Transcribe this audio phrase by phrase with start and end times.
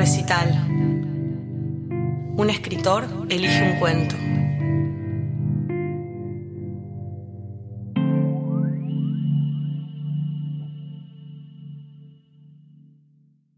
[0.00, 0.48] Recital.
[2.38, 4.14] Un escritor elige un cuento.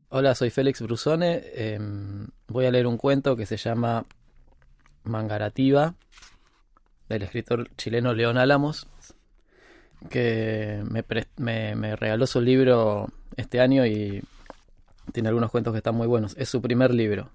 [0.09, 1.43] Hola, soy Félix Brusone.
[1.55, 4.05] em, voy a leer un cuento que se llama
[5.05, 5.95] Mangarativa,
[7.09, 8.89] del escritor chileno León Álamos,
[10.11, 13.07] que me, me regaló su libro
[13.37, 14.25] este año y
[15.13, 16.37] tiene algunos cuentos que están muy buenos.
[16.39, 17.31] Es su primer libro.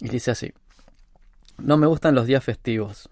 [0.00, 0.52] Y dice así.
[1.58, 3.08] No me gustan los días festivos.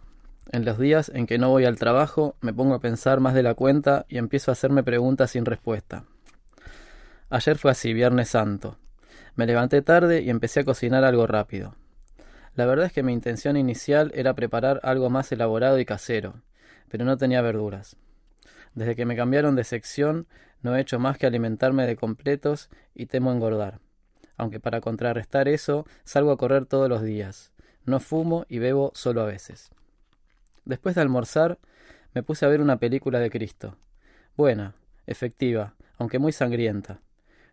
[0.51, 3.43] En los días en que no voy al trabajo, me pongo a pensar más de
[3.43, 6.05] la cuenta y empiezo a hacerme preguntas sin respuesta.
[7.29, 8.79] Ayer fue así, Viernes Santo.
[9.37, 11.75] Me levanté tarde y empecé a cocinar algo rápido.
[12.55, 16.43] La verdad es que mi intención inicial era preparar algo más elaborado y casero,
[16.89, 17.97] pero no tenía verduras.
[18.75, 20.27] Desde que me cambiaron de sección,
[20.63, 23.81] no he hecho más que alimentarme de completos y temo engordar.
[24.37, 27.53] Aunque para contrarrestar eso, salgo a correr todos los días.
[27.85, 29.71] No fumo y bebo solo a veces.
[30.65, 31.59] Después de almorzar,
[32.15, 33.77] me puse a ver una película de Cristo.
[34.37, 34.75] Buena,
[35.07, 37.01] efectiva, aunque muy sangrienta.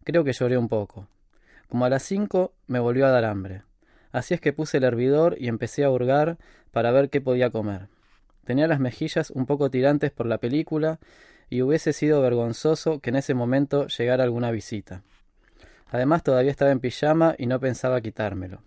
[0.04, 1.08] Creo que lloré un poco.
[1.70, 3.64] Como a las cinco me volvió a dar hambre.
[4.12, 6.38] Así es que puse el hervidor y empecé a hurgar
[6.72, 7.88] para ver qué podía comer.
[8.46, 11.00] Tenía las mejillas un poco tirantes por la película
[11.50, 15.04] y hubiese sido vergonzoso que en ese momento llegara alguna visita.
[15.88, 18.62] Además todavía estaba en pijama y no pensaba quitármelo.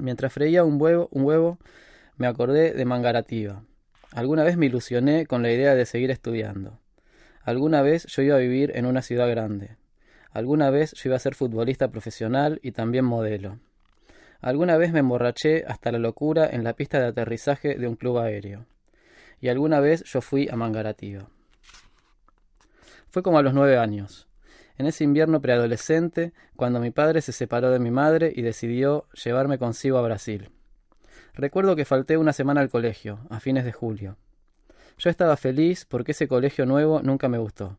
[0.00, 1.58] Mientras freía un huevo, un huevo
[2.16, 3.62] me acordé de Mangarativa.
[4.12, 6.80] Alguna vez me ilusioné con la idea de seguir estudiando.
[7.42, 9.76] Alguna vez yo iba a vivir en una ciudad grande.
[10.30, 13.58] Alguna vez yo iba a ser futbolista profesional y también modelo.
[14.40, 18.18] Alguna vez me emborraché hasta la locura en la pista de aterrizaje de un club
[18.18, 18.66] aéreo.
[19.40, 21.28] Y alguna vez yo fui a Mangarativa.
[23.10, 24.28] Fue como a los nueve años.
[24.76, 29.58] En ese invierno preadolescente, cuando mi padre se separó de mi madre y decidió llevarme
[29.58, 30.50] consigo a Brasil.
[31.34, 34.16] Recuerdo que falté una semana al colegio, a fines de julio.
[34.98, 37.78] Yo estaba feliz porque ese colegio nuevo nunca me gustó.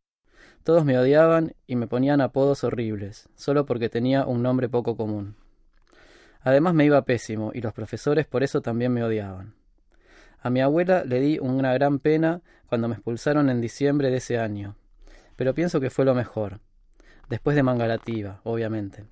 [0.64, 5.36] Todos me odiaban y me ponían apodos horribles, solo porque tenía un nombre poco común.
[6.42, 9.54] Además me iba pésimo y los profesores por eso también me odiaban.
[10.42, 14.40] A mi abuela le di una gran pena cuando me expulsaron en diciembre de ese
[14.40, 14.76] año,
[15.40, 16.60] pero pienso que fue lo mejor,
[17.30, 19.06] después de Mangarativa, obviamente.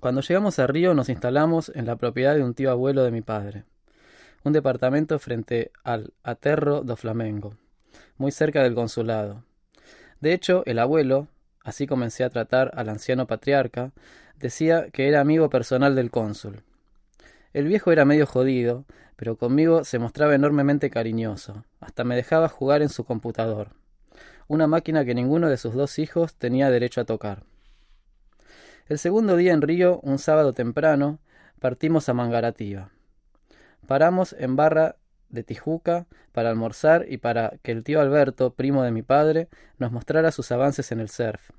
[0.00, 3.20] Cuando llegamos a Río nos instalamos en la propiedad de un tío abuelo de mi
[3.20, 3.64] padre,
[4.44, 7.58] un departamento frente al Aterro do Flamengo,
[8.16, 9.44] muy cerca del consulado.
[10.22, 11.28] De hecho, el abuelo,
[11.62, 13.92] así comencé a tratar al anciano patriarca,
[14.38, 16.62] decía que era amigo personal del cónsul.
[17.52, 18.86] El viejo era medio jodido,
[19.16, 23.72] pero conmigo se mostraba enormemente cariñoso, hasta me dejaba jugar en su computador,
[24.48, 27.44] una máquina que ninguno de sus dos hijos tenía derecho a tocar.
[28.86, 31.18] El segundo día en Río, un sábado temprano,
[31.58, 32.90] partimos a Mangarativa.
[33.86, 34.96] Paramos en Barra
[35.30, 39.92] de Tijuca para almorzar y para que el tío Alberto, primo de mi padre, nos
[39.92, 41.50] mostrara sus avances en el surf.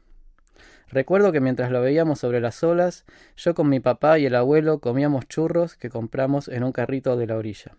[0.88, 4.80] Recuerdo que mientras lo veíamos sobre las olas, yo con mi papá y el abuelo
[4.80, 7.76] comíamos churros que compramos en un carrito de la orilla.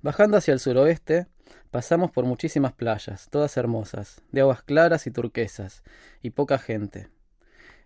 [0.00, 1.26] Bajando hacia el suroeste,
[1.70, 5.82] pasamos por muchísimas playas, todas hermosas, de aguas claras y turquesas,
[6.22, 7.08] y poca gente.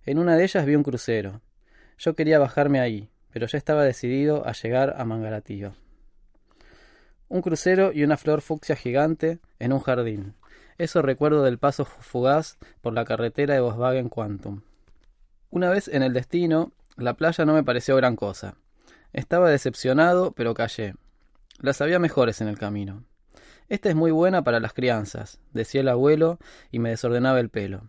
[0.05, 1.41] En una de ellas vi un crucero.
[1.99, 5.75] Yo quería bajarme ahí, pero ya estaba decidido a llegar a Mangaratío.
[7.29, 10.35] Un crucero y una flor fucsia gigante en un jardín.
[10.79, 14.63] Eso recuerdo del paso fugaz por la carretera de Volkswagen Quantum.
[15.51, 18.57] Una vez en el destino, la playa no me pareció gran cosa.
[19.13, 20.95] Estaba decepcionado, pero callé.
[21.59, 23.05] Las había mejores en el camino.
[23.69, 26.39] Esta es muy buena para las crianzas, decía el abuelo
[26.71, 27.83] y me desordenaba el pelo.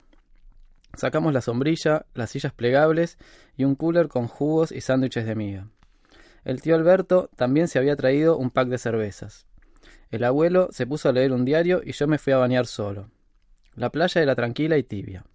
[0.95, 3.19] Sacamos la sombrilla, las sillas plegables
[3.55, 5.67] y un cooler con jugos y sándwiches de miga.
[6.43, 9.45] El tío Alberto también se había traído un pack de cervezas.
[10.09, 13.11] El abuelo se puso a leer un diario y yo me fui a bañar solo.
[13.75, 15.25] La playa era tranquila y tibia.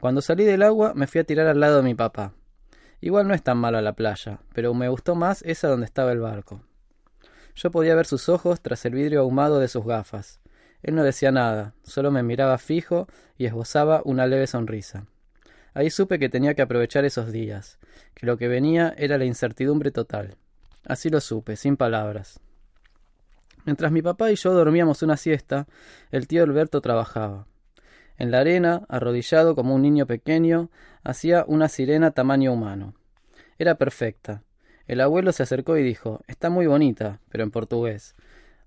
[0.00, 2.34] Cuando salí del agua me fui a tirar al lado de mi papá.
[3.00, 6.20] Igual no es tan mala la playa, pero me gustó más esa donde estaba el
[6.20, 6.60] barco.
[7.54, 10.40] Yo podía ver sus ojos tras el vidrio ahumado de sus gafas.
[10.82, 13.06] Él no decía nada, solo me miraba fijo
[13.38, 15.06] y esbozaba una leve sonrisa.
[15.72, 17.78] Ahí supe que tenía que aprovechar esos días,
[18.14, 20.36] que lo que venía era la incertidumbre total.
[20.84, 22.40] Así lo supe, sin palabras.
[23.64, 25.66] Mientras mi papá y yo dormíamos una siesta,
[26.10, 27.46] el tío Alberto trabajaba.
[28.18, 30.70] En la arena, arrodillado como un niño pequeño,
[31.02, 32.94] hacía una sirena tamaño humano.
[33.58, 34.42] Era perfecta.
[34.86, 38.14] El abuelo se acercó y dijo Está muy bonita, pero en portugués.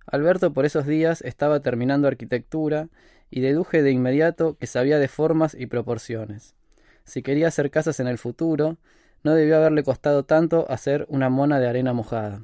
[0.05, 2.89] Alberto por esos días estaba terminando arquitectura
[3.29, 6.55] y deduje de inmediato que sabía de formas y proporciones.
[7.03, 8.77] Si quería hacer casas en el futuro,
[9.23, 12.43] no debió haberle costado tanto hacer una mona de arena mojada.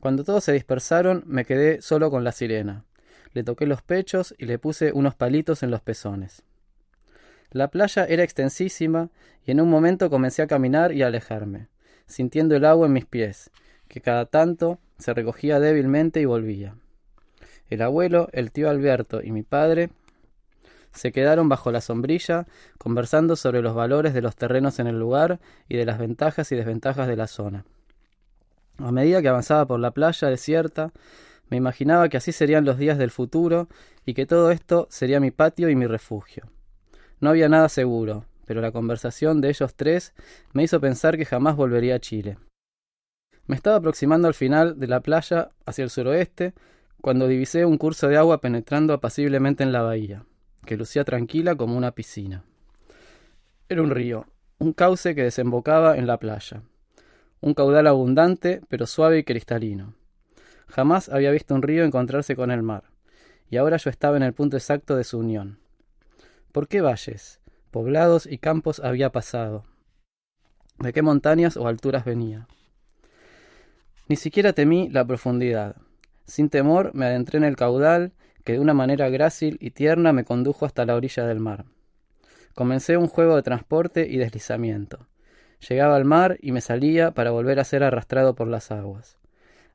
[0.00, 2.84] Cuando todos se dispersaron, me quedé solo con la sirena.
[3.32, 6.42] Le toqué los pechos y le puse unos palitos en los pezones.
[7.50, 9.10] La playa era extensísima
[9.44, 11.68] y en un momento comencé a caminar y a alejarme,
[12.06, 13.50] sintiendo el agua en mis pies,
[13.88, 16.74] que cada tanto se recogía débilmente y volvía.
[17.68, 19.90] El abuelo, el tío Alberto y mi padre
[20.92, 22.46] se quedaron bajo la sombrilla
[22.78, 26.56] conversando sobre los valores de los terrenos en el lugar y de las ventajas y
[26.56, 27.64] desventajas de la zona.
[28.78, 30.92] A medida que avanzaba por la playa desierta,
[31.48, 33.68] me imaginaba que así serían los días del futuro
[34.04, 36.44] y que todo esto sería mi patio y mi refugio.
[37.20, 40.14] No había nada seguro, pero la conversación de ellos tres
[40.52, 42.38] me hizo pensar que jamás volvería a Chile.
[43.46, 46.54] Me estaba aproximando al final de la playa hacia el suroeste
[47.00, 50.24] cuando divisé un curso de agua penetrando apaciblemente en la bahía,
[50.64, 52.44] que lucía tranquila como una piscina.
[53.68, 54.26] Era un río,
[54.58, 56.62] un cauce que desembocaba en la playa,
[57.40, 59.94] un caudal abundante pero suave y cristalino.
[60.68, 62.84] Jamás había visto un río encontrarse con el mar,
[63.50, 65.58] y ahora yo estaba en el punto exacto de su unión.
[66.50, 67.40] ¿Por qué valles,
[67.70, 69.64] poblados y campos había pasado?
[70.78, 72.48] ¿De qué montañas o alturas venía?
[74.08, 75.76] Ni siquiera temí la profundidad.
[76.26, 78.12] Sin temor me adentré en el caudal
[78.44, 81.64] que de una manera grácil y tierna me condujo hasta la orilla del mar.
[82.54, 85.08] Comencé un juego de transporte y deslizamiento.
[85.68, 89.18] Llegaba al mar y me salía para volver a ser arrastrado por las aguas.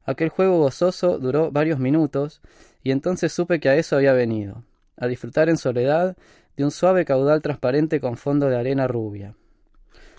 [0.05, 2.41] Aquel juego gozoso duró varios minutos
[2.83, 4.63] y entonces supe que a eso había venido,
[5.01, 6.15] a disfrutar en soledad
[6.55, 9.35] de un suave caudal transparente con fondo de arena rubia.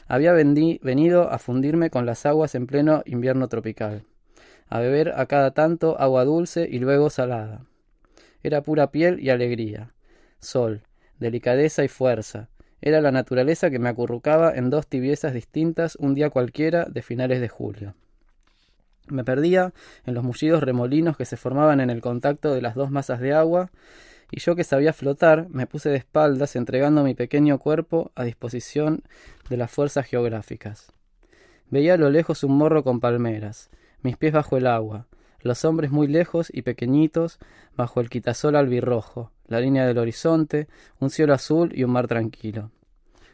[0.06, 4.04] Había venido a fundirme con las aguas en pleno invierno tropical
[4.72, 7.66] a beber a cada tanto agua dulce y luego salada.
[8.42, 9.92] Era pura piel y alegría,
[10.40, 10.80] sol,
[11.20, 12.48] delicadeza y fuerza.
[12.80, 17.42] Era la naturaleza que me acurrucaba en dos tibiezas distintas un día cualquiera de finales
[17.42, 17.94] de julio.
[19.08, 19.74] Me perdía
[20.06, 23.34] en los mullidos remolinos que se formaban en el contacto de las dos masas de
[23.34, 23.70] agua,
[24.32, 29.02] y yo que sabía flotar me puse de espaldas entregando mi pequeño cuerpo a disposición
[29.50, 30.90] de las fuerzas geográficas.
[31.68, 33.70] Veía a lo lejos un morro con palmeras,
[34.00, 35.06] mis pies bajo el agua,
[35.42, 37.38] los hombres muy lejos y pequeñitos
[37.76, 40.66] bajo el quitasol albirrojo, la línea del horizonte,
[40.98, 42.70] un cielo azul y un mar tranquilo.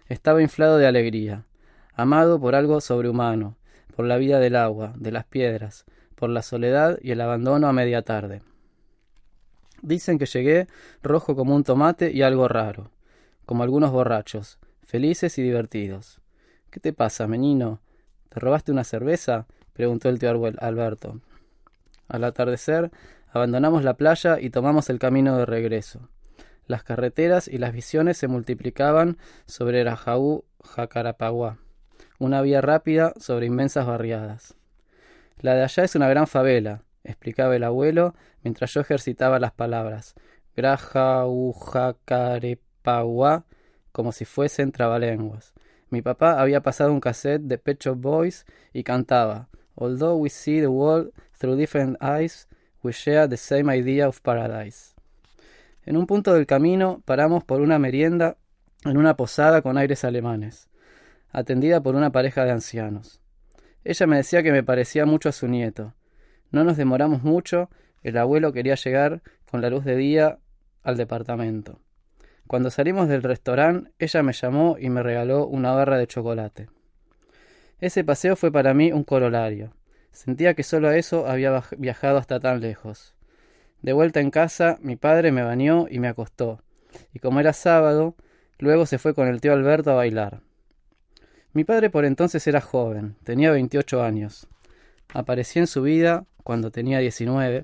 [0.08, 1.44] Estaba inflado de alegría,
[1.94, 3.56] amado por algo sobrehumano,
[3.94, 5.84] por la vida del agua, de las piedras,
[6.16, 8.42] por la soledad y el abandono a media tarde.
[9.82, 10.66] Dicen que llegué
[11.02, 12.90] rojo como un tomate y algo raro,
[13.46, 16.20] como algunos borrachos, felices y divertidos.
[16.70, 17.80] ¿Qué te pasa, menino?
[18.28, 19.46] ¿Te robaste una cerveza?
[19.72, 21.20] preguntó el tío Alberto.
[22.08, 22.90] Al atardecer,
[23.30, 26.08] abandonamos la playa y tomamos el camino de regreso.
[26.66, 29.16] Las carreteras y las visiones se multiplicaban
[29.46, 31.58] sobre Rajaú Jacarapagua,
[32.18, 34.54] una vía rápida sobre inmensas barriadas.
[35.40, 40.14] La de allá es una gran favela, explicaba el abuelo mientras yo ejercitaba las palabras
[40.56, 43.44] Grajaú Jacarepagua
[43.92, 45.54] como si fuesen trabalenguas.
[45.90, 50.66] Mi papá había pasado un cassette de Pecho Boys y cantaba Although we see the
[50.66, 52.48] world through different eyes,
[52.82, 54.94] we share the same idea of paradise.
[55.86, 58.36] En un punto del camino paramos por una merienda
[58.84, 60.68] en una posada con aires alemanes,
[61.30, 63.20] atendida por una pareja de ancianos.
[63.84, 65.94] Ella me decía que me parecía mucho a su nieto.
[66.50, 67.70] No nos demoramos mucho,
[68.02, 70.38] el abuelo quería llegar con la luz de día
[70.82, 71.80] al departamento.
[72.46, 76.68] Cuando salimos del restaurante, ella me llamó y me regaló una barra de chocolate.
[77.80, 79.74] Ese paseo fue para mí un corolario.
[80.12, 83.14] Sentía que solo a eso había viajado hasta tan lejos.
[83.82, 86.62] De vuelta en casa, mi padre me bañó y me acostó,
[87.12, 88.16] y como era sábado,
[88.58, 90.40] luego se fue con el tío Alberto a bailar.
[91.52, 94.48] Mi padre por entonces era joven, tenía 28 años.
[95.14, 97.62] Aparecí en su vida cuando tenía 19,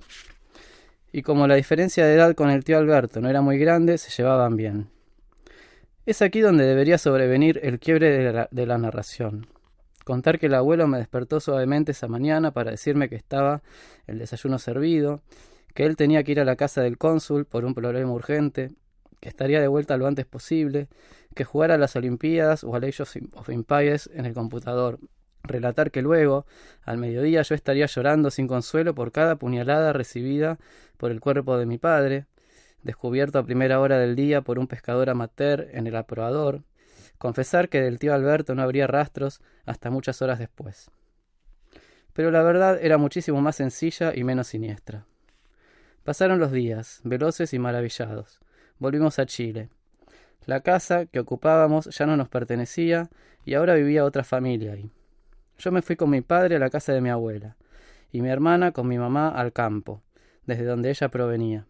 [1.10, 4.10] y como la diferencia de edad con el tío Alberto no era muy grande, se
[4.10, 4.90] llevaban bien.
[6.04, 9.46] Es aquí donde debería sobrevenir el quiebre de la, narración.
[10.04, 13.62] Contar que el abuelo me despertó suavemente esa mañana para decirme que estaba
[14.06, 15.22] el desayuno servido,
[15.72, 18.70] que él tenía que ir a la casa del cónsul por un problema urgente,
[19.18, 20.88] que estaría de vuelta lo antes posible,
[21.34, 24.98] que jugara a las Olimpiadas o a Age of Empires en el computador,
[25.44, 26.46] relatar que luego,
[26.82, 30.58] al mediodía, yo estaría llorando sin consuelo por cada puñalada recibida
[30.96, 32.26] por el cuerpo de mi padre,
[32.82, 36.62] descubierto a primera hora del día por un pescador amateur en el aprobador,
[37.18, 40.90] confesar que del tío Alberto no habría rastros hasta muchas horas después.
[42.12, 45.06] Pero la verdad era muchísimo más sencilla y menos siniestra.
[46.04, 48.40] Pasaron los días, veloces y maravillados.
[48.78, 49.70] volvimos a Chile.
[50.46, 53.08] La casa que ocupábamos ya no nos pertenecía
[53.46, 54.90] y ahora vivía otra familia ahí.
[55.58, 57.56] Yo me fui con mi padre a la casa de mi abuela
[58.12, 60.02] y mi hermana con mi mamá al campo,
[60.46, 61.66] desde donde ella provenía.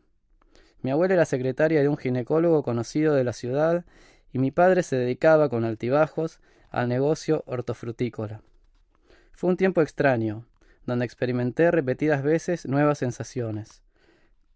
[0.82, 3.84] Mi abuela era secretaria de un ginecólogo conocido de la ciudad
[4.32, 8.42] y mi padre se dedicaba con altibajos al negocio hortofrutícola.
[9.32, 10.46] Fue un tiempo extraño,
[10.86, 13.82] donde experimenté repetidas veces nuevas sensaciones.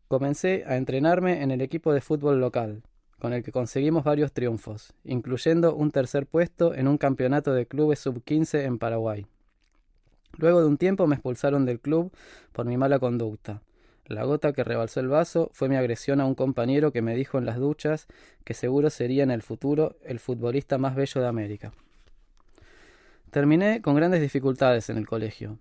[0.09, 2.83] Comencé a entrenarme en el equipo de fútbol local,
[3.19, 7.99] con el que conseguimos varios triunfos, incluyendo un tercer puesto en un campeonato de clubes
[8.01, 9.27] sub-15 en Paraguay.
[10.37, 12.13] Luego de un tiempo me expulsaron del club
[12.53, 13.63] por mi mala conducta.
[14.07, 17.39] La gota que rebalsó el vaso fue mi agresión a un compañero que me dijo
[17.39, 18.07] en las duchas
[18.45, 21.73] que seguro sería en el futuro el futbolista más bello de América.
[23.31, 25.59] Terminé con grandes dificultades en el colegio.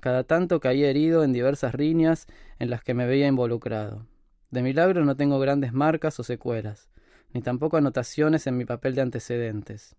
[0.00, 2.28] Cada tanto caí herido en diversas riñas
[2.60, 4.06] en las que me veía involucrado.
[4.50, 6.88] De milagro no tengo grandes marcas o secuelas,
[7.32, 9.96] ni tampoco anotaciones en mi papel de antecedentes.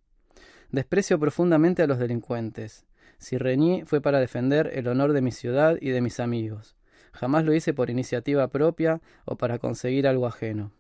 [0.72, 2.86] Desprecio profundamente a los delincuentes.
[3.18, 6.76] Si reñí fue para defender el honor de mi ciudad y de mis amigos.
[7.12, 10.72] Jamás lo hice por iniciativa propia o para conseguir algo ajeno.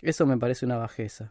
[0.00, 1.30] Eso me parece una bajeza.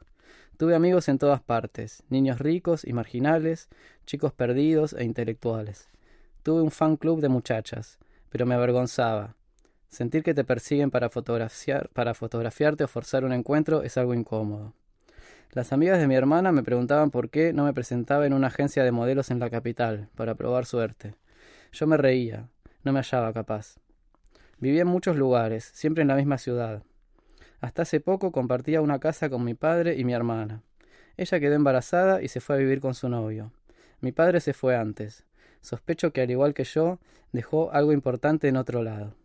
[0.58, 3.70] Tuve amigos en todas partes, niños ricos y marginales,
[4.06, 5.90] chicos perdidos e intelectuales.
[6.44, 7.98] Tuve un fan club de muchachas,
[8.30, 9.36] pero me avergonzaba.
[9.92, 14.74] Sentir que te persiguen para, fotografiar, para fotografiarte o forzar un encuentro es algo incómodo.
[15.52, 18.86] Las amigas de mi hermana me preguntaban por qué no me presentaba en una agencia
[18.86, 21.16] de modelos en la capital, para probar suerte.
[21.74, 22.48] Yo me reía,
[22.86, 23.76] no me hallaba capaz.
[24.60, 26.84] Vivía en muchos lugares, siempre en la misma ciudad.
[27.60, 30.64] Hasta hace poco compartía una casa con mi padre y mi hermana.
[31.18, 33.52] Ella quedó embarazada y se fue a vivir con su novio.
[34.00, 35.26] Mi padre se fue antes.
[35.60, 37.00] Sospecho que al igual que yo,
[37.34, 39.16] dejó algo importante en otro lado.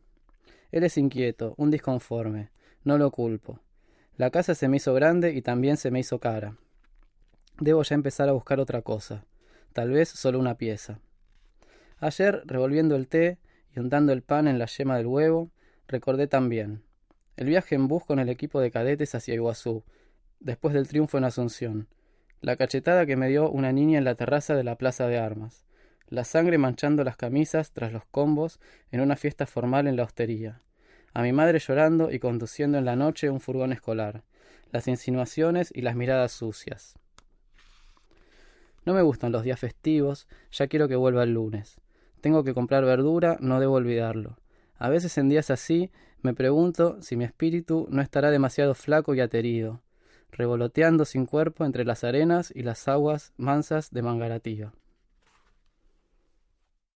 [0.73, 2.51] Él es inquieto, un disconforme.
[2.85, 3.61] No lo culpo.
[4.17, 6.57] La casa se me hizo grande y también se me hizo cara.
[7.59, 9.25] Debo ya empezar a buscar otra cosa.
[9.73, 11.01] Tal vez solo una pieza.
[11.99, 13.39] Ayer, revolviendo el té
[13.75, 15.51] y untando el pan en la yema del huevo,
[15.89, 16.83] recordé también
[17.37, 19.85] el viaje en bus con el equipo de cadetes hacia Iguazú,
[20.41, 21.89] después del triunfo en Asunción,
[22.41, 25.66] la cachetada que me dio una niña en la terraza de la Plaza de Armas,
[26.09, 28.61] la sangre manchando las camisas tras los combos
[28.91, 30.61] en una fiesta formal en la hostería,
[31.13, 34.23] a mi madre llorando y conduciendo en la noche un furgón escolar,
[34.71, 36.95] las insinuaciones y las miradas sucias.
[38.85, 41.81] No me gustan los días festivos, ya quiero que vuelva el lunes.
[42.21, 44.39] Tengo que comprar verdura, no debo olvidarlo.
[44.79, 45.91] A veces en días así
[46.23, 49.81] me pregunto si mi espíritu no estará demasiado flaco y aterido,
[50.31, 54.73] revoloteando sin cuerpo entre las arenas y las aguas mansas de Mangarativa.